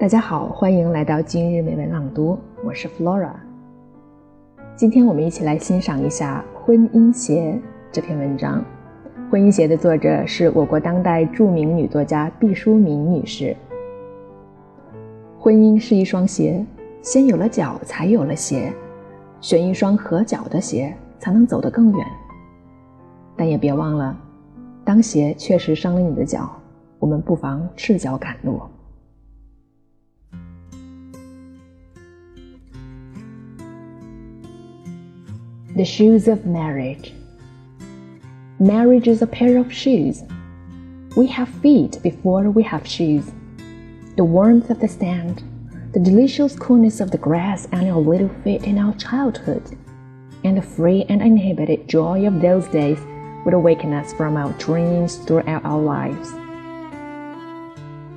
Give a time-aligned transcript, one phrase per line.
[0.00, 3.32] 大家好，欢迎来到今日美文朗读，我是 Flora。
[4.76, 7.60] 今天我们一起来欣赏一下《婚姻鞋》
[7.90, 8.60] 这篇文章。
[9.28, 13.56] 《婚姻鞋》的作者是我国当代著名女作家毕淑敏女士。
[15.36, 16.64] 婚姻是一双鞋，
[17.02, 18.72] 先有了脚，才有了鞋。
[19.40, 22.06] 选一双合脚的鞋，才能走得更远。
[23.34, 24.16] 但也别忘了，
[24.84, 26.48] 当鞋确实伤了你的脚，
[27.00, 28.60] 我们不妨赤脚赶路。
[35.78, 37.14] The shoes of marriage.
[38.58, 40.24] Marriage is a pair of shoes.
[41.16, 43.30] We have feet before we have shoes.
[44.16, 45.44] The warmth of the sand,
[45.92, 49.78] the delicious coolness of the grass and our little feet in our childhood,
[50.42, 52.98] and the free and uninhibited joy of those days
[53.44, 56.32] would awaken us from our dreams throughout our lives.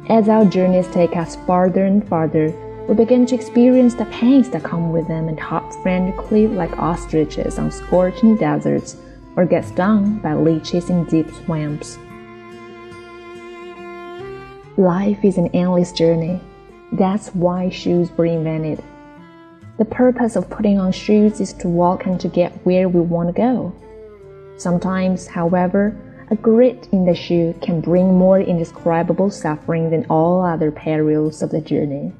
[0.09, 2.51] As our journeys take us farther and farther,
[2.87, 7.59] we begin to experience the pains that come with them and hop frantically like ostriches
[7.59, 8.97] on scorching deserts
[9.35, 11.97] or get stung by leeches in deep swamps.
[14.77, 16.41] Life is an endless journey.
[16.93, 18.83] That's why shoes were invented.
[19.77, 23.29] The purpose of putting on shoes is to walk and to get where we want
[23.29, 23.73] to go.
[24.57, 25.95] Sometimes, however,
[26.29, 31.51] a grit in the shoe can bring more indescribable suffering than all other perils of
[31.51, 32.13] the journey.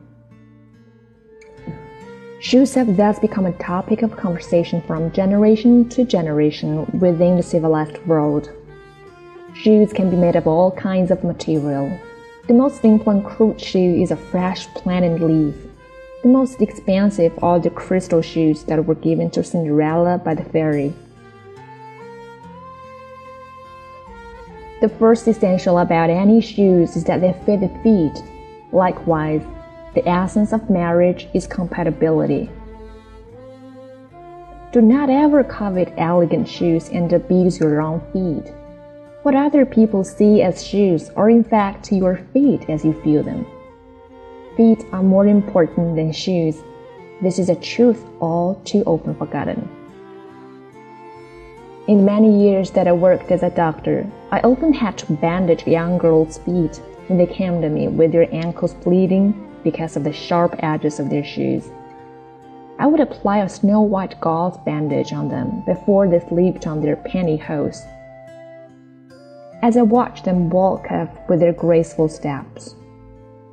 [2.42, 8.00] Shoes have thus become a topic of conversation from generation to generation within the civilized
[8.08, 8.50] world.
[9.53, 11.95] Shoes can be made of all kinds of material.
[12.47, 15.56] The most simple and crude shoe is a fresh plantain leaf.
[16.23, 20.95] The most expensive are the crystal shoes that were given to Cinderella by the fairy.
[24.81, 28.23] The first essential about any shoes is that they fit the feet.
[28.72, 29.44] Likewise,
[29.94, 32.50] the essence of marriage is compatibility.
[34.72, 38.53] Do not ever covet elegant shoes and abuse your own feet.
[39.24, 43.46] What other people see as shoes are in fact your feet as you feel them.
[44.56, 46.57] Feet are more important than shoes.
[47.22, 49.68] This is a truth all too often forgotten.
[51.88, 55.97] In many years that I worked as a doctor, I often had to bandage young
[55.97, 60.55] girls' feet when they came to me with their ankles bleeding because of the sharp
[60.59, 61.69] edges of their shoes.
[62.79, 66.95] I would apply a snow white gauze bandage on them before they slipped on their
[66.95, 67.85] pantyhose.
[69.61, 72.75] As I watched them walk up with their graceful steps,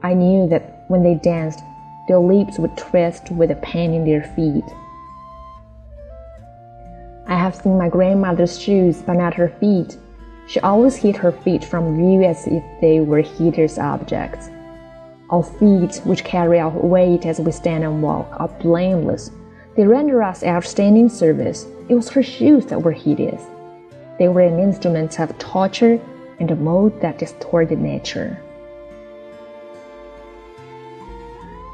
[0.03, 1.61] I knew that when they danced,
[2.09, 4.65] their lips would twist with the pain in their feet.
[7.27, 9.99] I have seen my grandmother's shoes, but not her feet.
[10.47, 14.49] She always hid her feet from view as if they were hideous objects.
[15.31, 19.31] Our feet, which carry our weight as we stand and walk, are blameless.
[19.77, 21.67] They render us outstanding service.
[21.91, 23.43] It was her shoes that were hideous.
[24.19, 26.01] They were an instrument of torture
[26.41, 28.41] and a mode that distorted nature.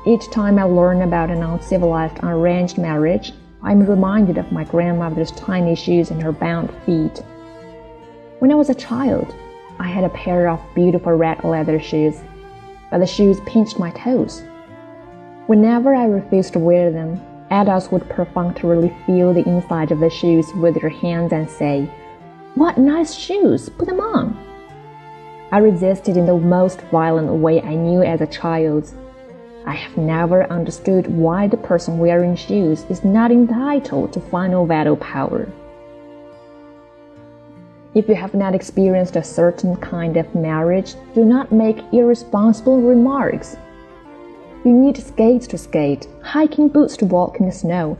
[0.04, 3.32] Each time I learn about an uncivilized, arranged marriage,
[3.62, 7.22] I'm reminded of my grandmother's tiny shoes and her bound feet.
[8.40, 9.32] When I was a child,
[9.78, 12.20] I had a pair of beautiful red leather shoes
[12.94, 14.44] but the shoes pinched my toes.
[15.48, 20.54] Whenever I refused to wear them, adults would perfunctorily feel the inside of the shoes
[20.54, 21.90] with their hands and say,
[22.54, 23.68] What nice shoes!
[23.68, 24.38] Put them on!
[25.50, 28.88] I resisted in the most violent way I knew as a child.
[29.66, 34.94] I have never understood why the person wearing shoes is not entitled to final veto
[34.94, 35.48] power.
[37.94, 43.56] If you have not experienced a certain kind of marriage, do not make irresponsible remarks.
[44.64, 47.96] You need skates to skate, hiking boots to walk in the snow,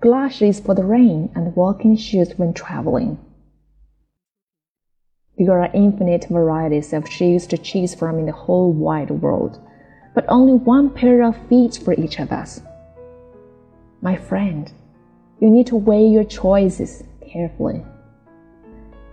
[0.00, 3.18] galoshes for the rain, and walking shoes when traveling.
[5.36, 9.60] There are infinite varieties of shoes to choose from in the whole wide world,
[10.14, 12.62] but only one pair of feet for each of us.
[14.00, 14.72] My friend,
[15.38, 17.84] you need to weigh your choices carefully.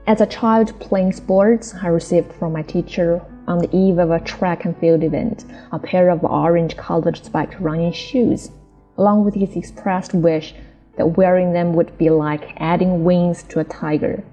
[0.09, 4.19] As a child playing sports, I received from my teacher on the eve of a
[4.19, 8.49] track and field event a pair of orange colored spiked running shoes,
[8.97, 10.55] along with his expressed wish
[10.97, 14.23] that wearing them would be like adding wings to a tiger.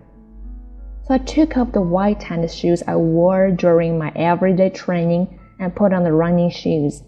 [1.06, 5.76] So I took off the white tennis shoes I wore during my everyday training and
[5.76, 7.02] put on the running shoes,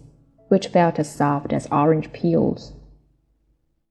[0.49, 2.73] which felt as soft as orange peels.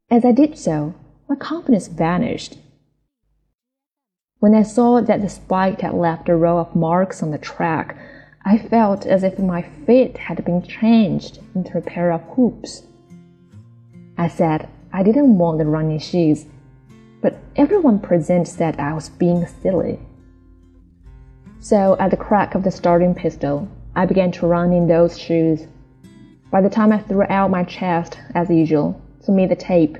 [0.08, 0.94] As I did so,
[1.28, 2.58] my confidence vanished
[4.40, 7.96] when I saw that the spike had left a row of marks on the track,
[8.44, 12.84] I felt as if my feet had been changed into a pair of hoops.
[14.16, 16.46] I said I didn't want the running shoes,
[17.20, 19.98] but everyone present said I was being silly.
[21.60, 25.66] So, at the crack of the starting pistol, I began to run in those shoes.
[26.52, 29.98] By the time I threw out my chest, as usual, to meet the tape,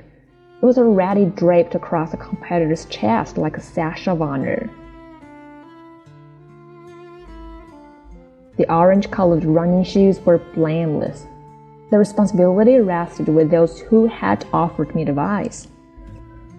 [0.61, 4.69] it was already draped across the competitor's chest like a sash of honor.
[8.57, 11.25] The orange colored running shoes were blameless.
[11.91, 15.69] The responsibility rested with those who had offered me advice.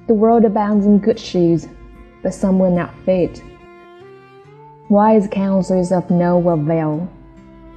[0.06, 1.68] The world abounds in good shoes,
[2.22, 3.42] but some will not fit.
[4.88, 7.06] Wise counsel is of no avail.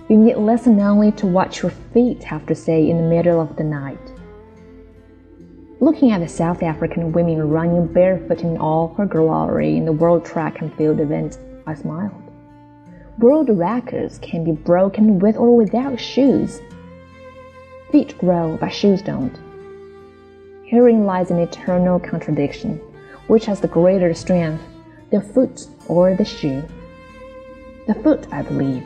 [0.08, 3.58] You need listen only to what your feet have to say in the middle of
[3.58, 4.13] the night.
[5.84, 10.24] Looking at the South African women running barefoot in all her glory in the World
[10.24, 11.38] Track and Field event,
[11.68, 12.14] I smiled.
[13.20, 16.62] World records can be broken with or without shoes.
[17.92, 19.38] Feet grow, but shoes don't.
[20.64, 22.78] Herein lies an eternal contradiction.
[23.28, 24.64] Which has the greater strength,
[25.12, 26.64] the foot or the shoe?
[27.88, 28.86] The foot, I believe.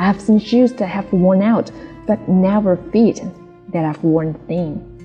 [0.00, 1.70] I have seen shoes that have worn out,
[2.04, 3.22] but never feet
[3.68, 4.95] that have worn thin.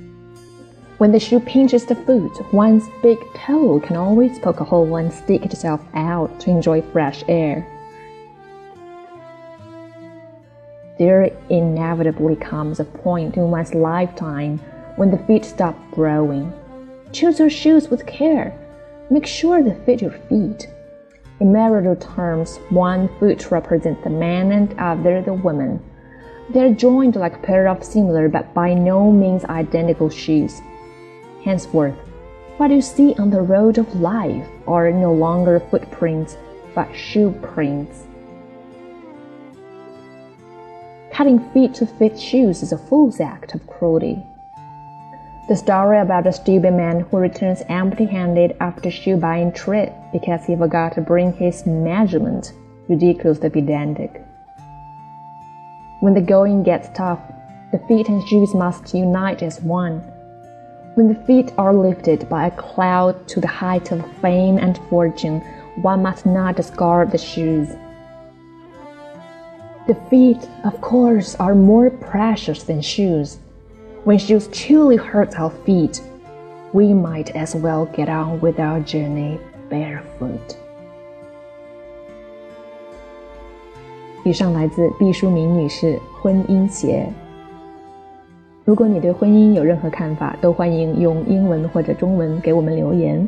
[1.01, 5.11] When the shoe pinches the foot, one's big toe can always poke a hole and
[5.11, 7.65] stick itself out to enjoy fresh air.
[10.99, 14.59] there inevitably comes a point in one's lifetime
[14.97, 16.53] when the feet stop growing.
[17.11, 18.53] Choose your shoes with care.
[19.09, 20.69] Make sure they fit your feet.
[21.39, 25.81] In marital terms, one foot represents the man and other the woman.
[26.51, 30.61] They are joined like a pair of similar but by no means identical shoes.
[31.43, 31.95] Henceforth,
[32.57, 36.37] what you see on the road of life are no longer footprints,
[36.75, 38.03] but shoe prints.
[41.11, 44.23] Cutting feet to fit shoes is a fool's act of cruelty.
[45.49, 50.45] The story about a stupid man who returns empty handed after shoe buying trip because
[50.45, 52.53] he forgot to bring his measurement
[52.87, 54.23] ridiculously pedantic.
[56.01, 57.19] When the going gets tough,
[57.71, 60.03] the feet and shoes must unite as one.
[60.94, 65.40] When the feet are lifted by a cloud to the height of fame and fortune,
[65.82, 67.68] one must not discard the shoes.
[69.86, 73.38] The feet, of course, are more precious than shoes.
[74.04, 76.00] When shoes truly hurt our feet,
[76.72, 79.38] we might as well get on with our journey
[79.68, 80.56] barefoot.
[84.24, 87.06] 以上来自毕淑敏女士《婚姻鞋》。
[88.63, 93.27] 如果你对婚姻有任何看法，都欢迎用英文或者中文给我们留言。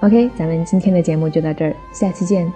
[0.00, 2.52] OK，咱们今天的节目就到这儿，下期见。